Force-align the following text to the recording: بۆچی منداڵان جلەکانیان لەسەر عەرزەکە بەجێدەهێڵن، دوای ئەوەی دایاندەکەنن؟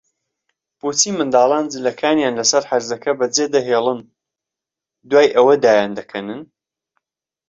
بۆچی 0.79 1.09
منداڵان 1.17 1.65
جلەکانیان 1.73 2.33
لەسەر 2.39 2.63
عەرزەکە 2.71 3.11
بەجێدەهێڵن، 3.19 3.99
دوای 5.09 5.27
ئەوەی 5.35 5.61
دایاندەکەنن؟ 5.65 6.41